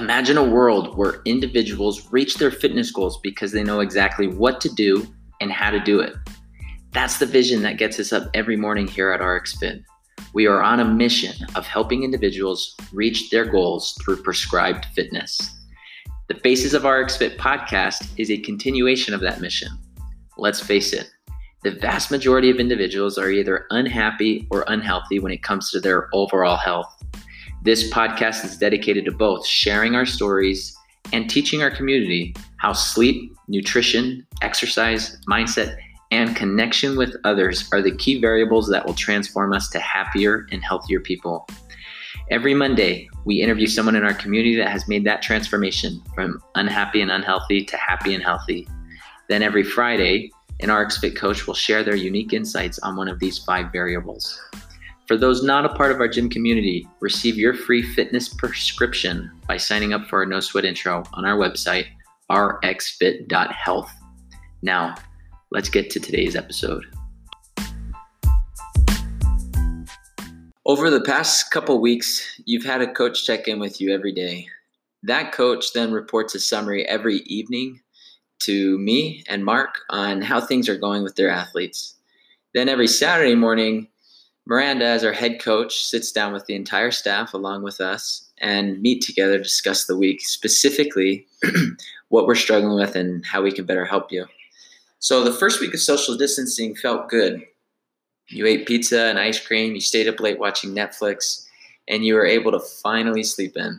[0.00, 4.68] Imagine a world where individuals reach their fitness goals because they know exactly what to
[4.68, 5.04] do
[5.40, 6.14] and how to do it.
[6.92, 9.82] That's the vision that gets us up every morning here at RxFit.
[10.34, 15.36] We are on a mission of helping individuals reach their goals through prescribed fitness.
[16.28, 19.70] The Faces of RxFit podcast is a continuation of that mission.
[20.36, 21.10] Let's face it,
[21.64, 26.08] the vast majority of individuals are either unhappy or unhealthy when it comes to their
[26.12, 26.94] overall health.
[27.62, 30.76] This podcast is dedicated to both sharing our stories
[31.12, 35.76] and teaching our community how sleep, nutrition, exercise, mindset,
[36.12, 40.62] and connection with others are the key variables that will transform us to happier and
[40.62, 41.48] healthier people.
[42.30, 47.00] Every Monday, we interview someone in our community that has made that transformation from unhappy
[47.00, 48.68] and unhealthy to happy and healthy.
[49.28, 50.30] Then every Friday,
[50.60, 54.40] an RxFit coach will share their unique insights on one of these five variables.
[55.08, 59.56] For those not a part of our gym community, receive your free fitness prescription by
[59.56, 61.86] signing up for our No Sweat intro on our website,
[62.30, 63.90] rxfit.health.
[64.60, 64.94] Now,
[65.50, 66.84] let's get to today's episode.
[70.66, 74.46] Over the past couple weeks, you've had a coach check in with you every day.
[75.02, 77.80] That coach then reports a summary every evening
[78.40, 81.94] to me and Mark on how things are going with their athletes.
[82.52, 83.88] Then every Saturday morning,
[84.48, 88.80] Miranda, as our head coach, sits down with the entire staff along with us and
[88.80, 91.26] meet together to discuss the week, specifically
[92.08, 94.24] what we're struggling with and how we can better help you.
[95.00, 97.44] So the first week of social distancing felt good.
[98.28, 101.46] You ate pizza and ice cream, you stayed up late watching Netflix,
[101.86, 103.78] and you were able to finally sleep in.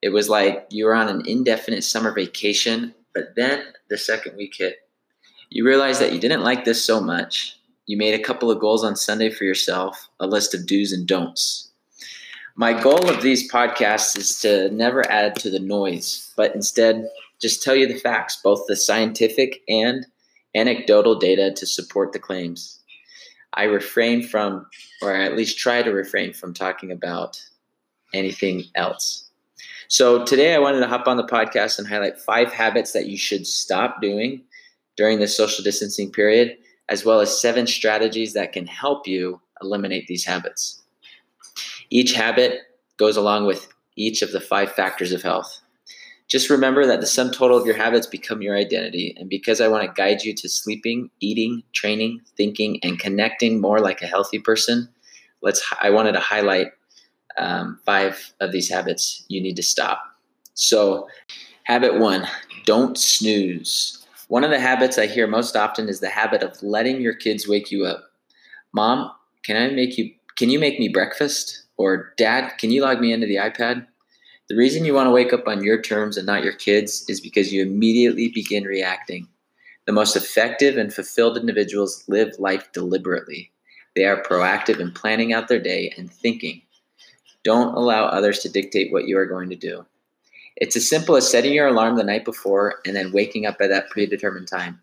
[0.00, 4.54] It was like you were on an indefinite summer vacation, but then the second week
[4.56, 4.78] hit.
[5.50, 7.57] You realized that you didn't like this so much
[7.88, 11.08] you made a couple of goals on Sunday for yourself, a list of do's and
[11.08, 11.70] don'ts.
[12.54, 17.08] My goal of these podcasts is to never add to the noise, but instead
[17.40, 20.04] just tell you the facts, both the scientific and
[20.54, 22.78] anecdotal data to support the claims.
[23.54, 24.66] I refrain from,
[25.00, 27.40] or at least try to refrain from, talking about
[28.12, 29.30] anything else.
[29.86, 33.16] So today I wanted to hop on the podcast and highlight five habits that you
[33.16, 34.42] should stop doing
[34.98, 40.06] during this social distancing period as well as seven strategies that can help you eliminate
[40.06, 40.82] these habits.
[41.90, 42.60] Each habit
[42.96, 45.60] goes along with each of the five factors of health.
[46.28, 49.16] Just remember that the sum total of your habits become your identity.
[49.18, 53.80] And because I want to guide you to sleeping, eating, training, thinking, and connecting more
[53.80, 54.88] like a healthy person,
[55.40, 55.66] let's.
[55.80, 56.68] I wanted to highlight
[57.38, 60.02] um, five of these habits you need to stop.
[60.52, 61.08] So,
[61.64, 62.28] habit one:
[62.66, 63.97] don't snooze.
[64.28, 67.48] One of the habits I hear most often is the habit of letting your kids
[67.48, 68.10] wake you up.
[68.72, 69.10] Mom,
[69.42, 71.64] can I make you can you make me breakfast?
[71.78, 73.86] Or dad, can you log me into the iPad?
[74.48, 77.20] The reason you want to wake up on your terms and not your kids is
[77.20, 79.28] because you immediately begin reacting.
[79.86, 83.50] The most effective and fulfilled individuals live life deliberately.
[83.96, 86.62] They are proactive in planning out their day and thinking.
[87.44, 89.86] Don't allow others to dictate what you are going to do.
[90.60, 93.70] It's as simple as setting your alarm the night before and then waking up at
[93.70, 94.80] that predetermined time.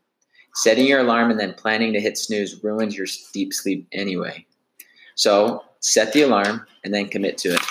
[0.56, 4.46] Setting your alarm and then planning to hit snooze ruins your deep sleep anyway.
[5.16, 7.62] So set the alarm and then commit to it.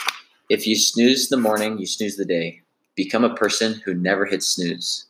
[0.51, 2.61] If you snooze the morning, you snooze the day.
[2.95, 5.07] Become a person who never hits snooze.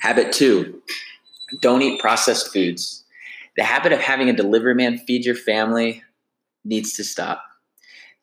[0.00, 0.82] Habit two
[1.60, 3.04] don't eat processed foods.
[3.56, 6.02] The habit of having a delivery man feed your family
[6.64, 7.44] needs to stop.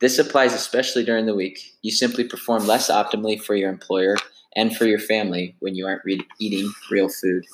[0.01, 1.75] This applies especially during the week.
[1.84, 4.17] You simply perform less optimally for your employer
[4.56, 7.45] and for your family when you aren't re- eating real food.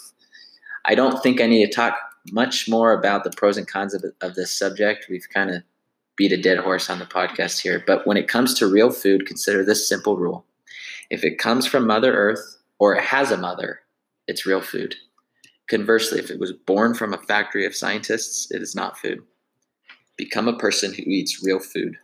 [0.85, 1.97] I don't think I need to talk
[2.31, 5.07] much more about the pros and cons of, of this subject.
[5.09, 5.63] We've kind of
[6.15, 7.83] beat a dead horse on the podcast here.
[7.85, 10.45] But when it comes to real food, consider this simple rule
[11.09, 13.81] if it comes from Mother Earth or it has a mother,
[14.27, 14.95] it's real food.
[15.69, 19.19] Conversely, if it was born from a factory of scientists, it is not food.
[20.17, 21.97] Become a person who eats real food.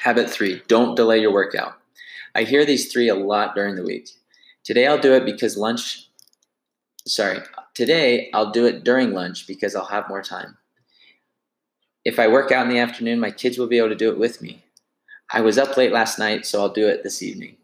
[0.00, 1.74] Habit three, don't delay your workout.
[2.34, 4.08] I hear these three a lot during the week.
[4.64, 6.08] Today I'll do it because lunch,
[7.06, 7.40] sorry,
[7.74, 10.56] today I'll do it during lunch because I'll have more time.
[12.02, 14.18] If I work out in the afternoon, my kids will be able to do it
[14.18, 14.64] with me.
[15.30, 17.58] I was up late last night, so I'll do it this evening.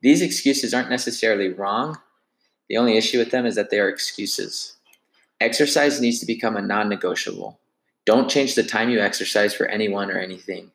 [0.00, 1.98] These excuses aren't necessarily wrong.
[2.68, 4.76] The only issue with them is that they are excuses.
[5.40, 7.58] Exercise needs to become a non negotiable.
[8.06, 10.70] Don't change the time you exercise for anyone or anything.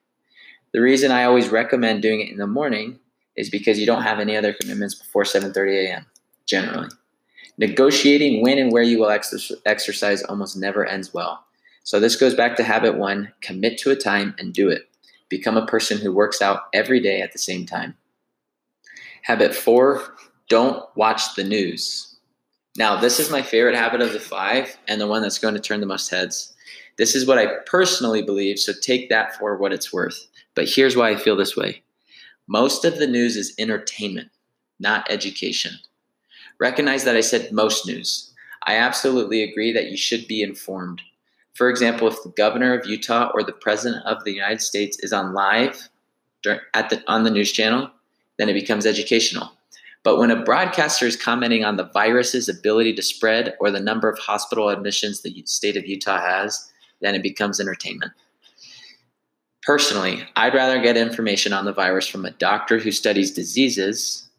[0.74, 3.00] The reason I always recommend doing it in the morning
[3.36, 6.06] is because you don't have any other commitments before 7:30 a.m.
[6.46, 6.90] generally.
[7.58, 11.46] Negotiating when and where you will ex- exercise almost never ends well.
[11.84, 14.90] So this goes back to habit 1, commit to a time and do it.
[15.28, 17.96] Become a person who works out every day at the same time.
[19.24, 20.16] Habit four,
[20.48, 22.18] don't watch the news.
[22.78, 25.60] Now, this is my favorite habit of the five and the one that's going to
[25.60, 26.54] turn the most heads.
[26.98, 30.28] This is what I personally believe, so take that for what it's worth.
[30.56, 31.84] But here's why I feel this way
[32.48, 34.30] most of the news is entertainment,
[34.80, 35.74] not education.
[36.60, 38.34] Recognize that I said most news.
[38.68, 41.02] I absolutely agree that you should be informed.
[41.54, 45.14] For example, if the governor of Utah or the president of the United States is
[45.14, 45.90] on live
[46.74, 47.90] at the, on the news channel,
[48.38, 49.52] then it becomes educational.
[50.04, 54.10] But when a broadcaster is commenting on the virus's ability to spread or the number
[54.10, 58.14] of hospital admissions the state of Utah has, then it becomes entertainment.
[59.64, 64.30] Personally, I'd rather get information on the virus from a doctor who studies diseases,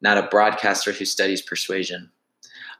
[0.00, 2.10] not a broadcaster who studies persuasion.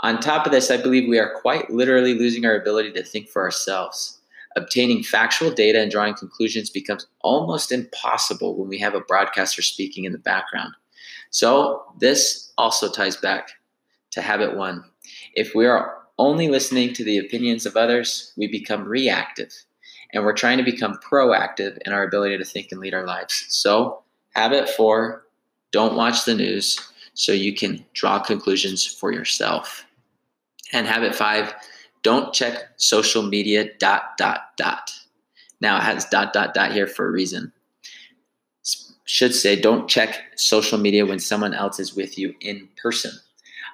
[0.00, 3.28] On top of this, I believe we are quite literally losing our ability to think
[3.28, 4.20] for ourselves.
[4.56, 10.04] Obtaining factual data and drawing conclusions becomes almost impossible when we have a broadcaster speaking
[10.04, 10.74] in the background.
[11.30, 13.50] So, this also ties back
[14.12, 14.84] to habit one.
[15.34, 19.52] If we are only listening to the opinions of others, we become reactive.
[20.12, 23.44] And we're trying to become proactive in our ability to think and lead our lives.
[23.48, 24.02] So,
[24.34, 25.24] habit four
[25.70, 26.78] don't watch the news
[27.14, 29.84] so you can draw conclusions for yourself.
[30.72, 31.52] And habit five,
[32.02, 34.92] don't check social media dot dot dot.
[35.60, 37.52] Now it has dot dot dot here for a reason.
[39.04, 43.12] Should say don't check social media when someone else is with you in person.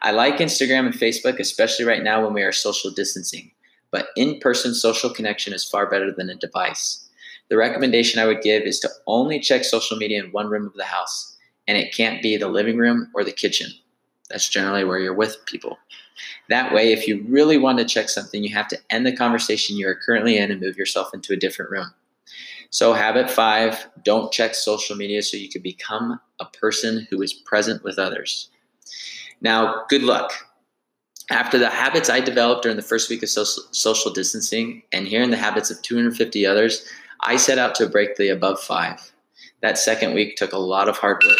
[0.02, 3.50] I like Instagram and Facebook, especially right now when we are social distancing,
[3.94, 7.08] but in person social connection is far better than a device.
[7.48, 10.74] The recommendation I would give is to only check social media in one room of
[10.74, 11.36] the house,
[11.68, 13.70] and it can't be the living room or the kitchen.
[14.28, 15.78] That's generally where you're with people.
[16.48, 19.76] That way, if you really want to check something, you have to end the conversation
[19.76, 21.94] you are currently in and move yourself into a different room.
[22.70, 27.32] So, habit five don't check social media so you can become a person who is
[27.32, 28.50] present with others.
[29.40, 30.32] Now, good luck.
[31.30, 35.38] After the habits I developed during the first week of social, distancing and hearing the
[35.38, 36.86] habits of 250 others,
[37.20, 39.12] I set out to break the above five.
[39.62, 41.38] That second week took a lot of hard work.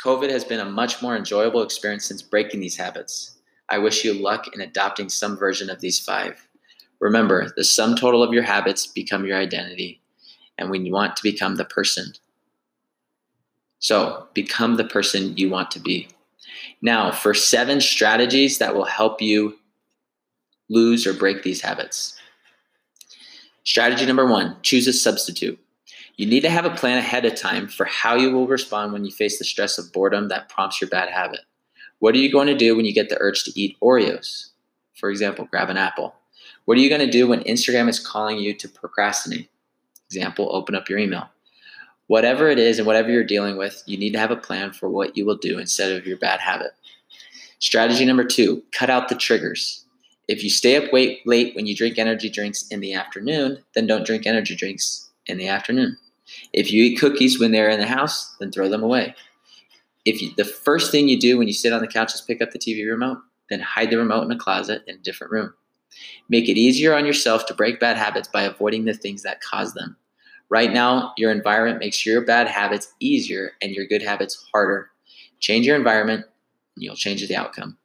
[0.00, 3.38] COVID has been a much more enjoyable experience since breaking these habits.
[3.68, 6.46] I wish you luck in adopting some version of these five.
[7.00, 10.00] Remember, the sum total of your habits become your identity,
[10.56, 12.12] and we want to become the person.
[13.80, 16.08] So, become the person you want to be.
[16.82, 19.56] Now, for seven strategies that will help you
[20.68, 22.18] lose or break these habits.
[23.64, 25.58] Strategy number one choose a substitute.
[26.16, 29.04] You need to have a plan ahead of time for how you will respond when
[29.04, 31.40] you face the stress of boredom that prompts your bad habit.
[31.98, 34.50] What are you going to do when you get the urge to eat Oreos?
[34.94, 36.14] For example, grab an apple.
[36.64, 39.50] What are you going to do when Instagram is calling you to procrastinate?
[40.08, 41.28] Example, open up your email.
[42.08, 44.88] Whatever it is and whatever you're dealing with, you need to have a plan for
[44.88, 46.72] what you will do instead of your bad habit.
[47.58, 49.84] Strategy number two cut out the triggers.
[50.28, 53.86] If you stay up late, late when you drink energy drinks in the afternoon, then
[53.86, 55.96] don't drink energy drinks in the afternoon.
[56.52, 59.14] If you eat cookies when they're in the house, then throw them away.
[60.04, 62.42] If you, the first thing you do when you sit on the couch is pick
[62.42, 63.18] up the TV remote,
[63.50, 65.54] then hide the remote in a closet in a different room.
[66.28, 69.74] Make it easier on yourself to break bad habits by avoiding the things that cause
[69.74, 69.96] them.
[70.48, 74.90] Right now, your environment makes your bad habits easier and your good habits harder.
[75.40, 76.24] Change your environment,
[76.76, 77.76] and you'll change the outcome.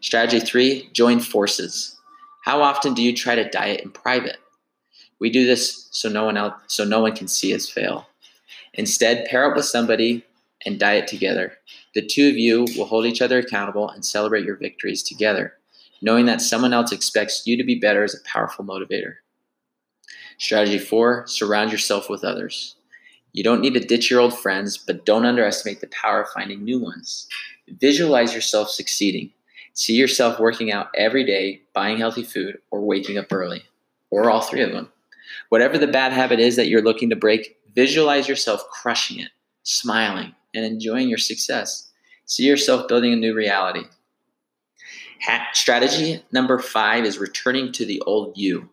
[0.00, 1.96] Strategy three join forces.
[2.44, 4.38] How often do you try to diet in private?
[5.20, 8.08] We do this so no one else, so no one can see us fail.
[8.74, 10.24] Instead, pair up with somebody
[10.64, 11.52] and diet together.
[11.94, 15.54] The two of you will hold each other accountable and celebrate your victories together,
[16.00, 19.16] knowing that someone else expects you to be better is a powerful motivator.
[20.38, 22.76] Strategy four surround yourself with others.
[23.32, 26.64] You don't need to ditch your old friends, but don't underestimate the power of finding
[26.64, 27.26] new ones.
[27.68, 29.30] Visualize yourself succeeding.
[29.74, 33.62] See yourself working out every day, buying healthy food, or waking up early,
[34.10, 34.92] or all three of them.
[35.48, 39.30] Whatever the bad habit is that you're looking to break, visualize yourself crushing it,
[39.62, 41.90] smiling, and enjoying your success.
[42.26, 43.84] See yourself building a new reality.
[45.54, 48.68] strategy number five is returning to the old you.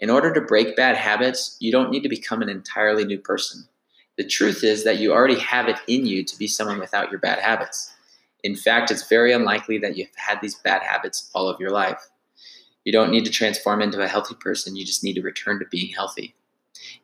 [0.00, 3.64] In order to break bad habits, you don't need to become an entirely new person.
[4.16, 7.20] The truth is that you already have it in you to be someone without your
[7.20, 7.92] bad habits.
[8.44, 12.08] In fact, it's very unlikely that you've had these bad habits all of your life.
[12.84, 15.66] You don't need to transform into a healthy person, you just need to return to
[15.70, 16.34] being healthy.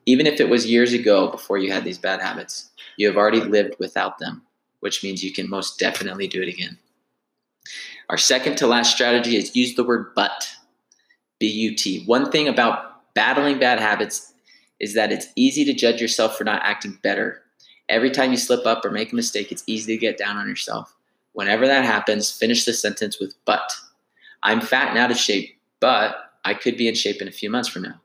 [0.06, 3.40] Even if it was years ago before you had these bad habits, you have already
[3.40, 4.42] lived without them,
[4.80, 6.78] which means you can most definitely do it again.
[8.08, 10.48] Our second to last strategy is use the word but.
[11.44, 12.02] B U T.
[12.06, 14.32] One thing about battling bad habits
[14.80, 17.42] is that it's easy to judge yourself for not acting better.
[17.90, 20.48] Every time you slip up or make a mistake, it's easy to get down on
[20.48, 20.96] yourself.
[21.34, 23.74] Whenever that happens, finish the sentence with but.
[24.42, 27.50] I'm fat and out of shape, but I could be in shape in a few
[27.50, 28.00] months from now.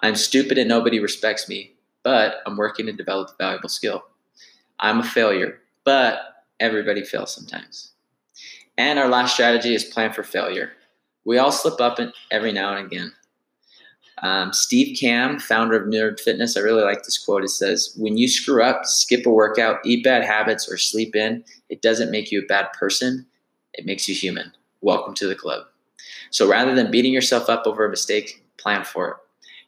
[0.00, 4.02] I'm stupid and nobody respects me, but I'm working to develop a valuable skill.
[4.80, 6.20] I'm a failure, but
[6.58, 7.92] everybody fails sometimes.
[8.78, 10.72] And our last strategy is plan for failure.
[11.28, 11.98] We all slip up
[12.30, 13.12] every now and again.
[14.22, 17.44] Um, Steve Kamb, founder of Nerd Fitness, I really like this quote.
[17.44, 21.44] It says, When you screw up, skip a workout, eat bad habits, or sleep in,
[21.68, 23.26] it doesn't make you a bad person.
[23.74, 24.52] It makes you human.
[24.80, 25.66] Welcome to the club.
[26.30, 29.16] So rather than beating yourself up over a mistake, plan for it.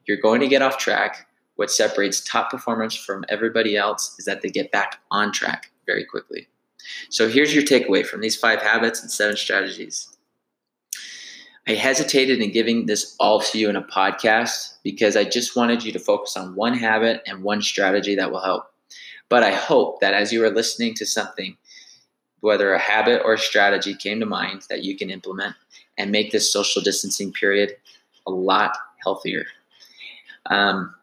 [0.07, 1.27] You're going to get off track.
[1.57, 6.07] What separates top performers from everybody else is that they get back on track very
[6.07, 6.49] quickly.
[7.11, 10.17] So here's your takeaway from these five habits and seven strategies.
[11.69, 15.85] I hesitated in giving this all to you in a podcast because I just wanted
[15.85, 18.65] you to focus on one habit and one strategy that will help.
[19.29, 21.57] But I hope that as you are listening to something,
[22.41, 25.55] whether a habit or a strategy came to mind that you can implement
[25.99, 27.77] and make this social distancing period
[28.27, 29.45] a lot healthier.
[30.47, 30.95] Um,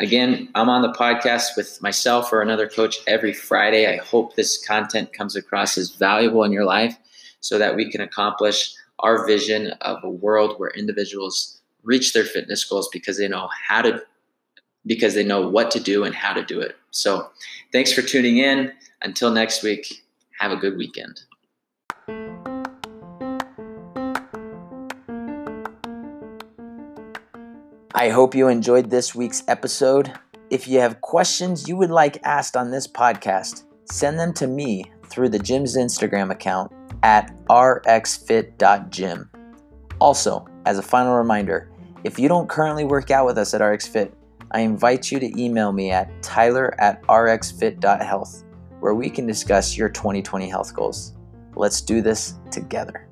[0.00, 3.86] again, I'm on the podcast with myself or another coach every Friday.
[3.86, 6.96] I hope this content comes across as valuable in your life
[7.40, 8.74] so that we can accomplish
[9.04, 13.82] our vision of a world where individuals reach their fitness goals because they know how
[13.82, 14.02] to
[14.86, 16.76] because they know what to do and how to do it.
[16.90, 17.28] So,
[17.70, 18.72] thanks for tuning in.
[19.02, 20.02] Until next week,
[20.38, 21.20] have a good weekend.
[27.94, 30.12] I hope you enjoyed this week's episode.
[30.50, 34.90] If you have questions you would like asked on this podcast, send them to me
[35.08, 36.72] through the gym's Instagram account
[37.04, 39.30] at rxfit.gym.
[40.00, 41.70] Also, as a final reminder,
[42.02, 44.10] if you don't currently work out with us at RxFit,
[44.52, 48.44] I invite you to email me at tyler at rxfit.health,
[48.80, 51.12] where we can discuss your 2020 health goals.
[51.54, 53.06] Let's do this together.